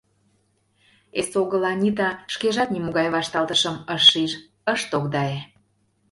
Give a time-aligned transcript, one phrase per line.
[1.19, 4.31] Эсогыл Анита шкежат нимогай вашталтышым ыш шиж,
[4.73, 5.39] ыш тогдае.